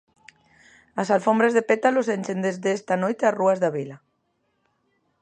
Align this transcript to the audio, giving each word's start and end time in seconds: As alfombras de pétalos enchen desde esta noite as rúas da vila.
As 1.01 1.11
alfombras 1.15 1.55
de 1.57 1.63
pétalos 1.69 2.11
enchen 2.15 2.39
desde 2.47 2.69
esta 2.77 2.95
noite 3.03 3.23
as 3.25 3.37
rúas 3.39 3.61
da 3.63 3.73
vila. 3.77 3.97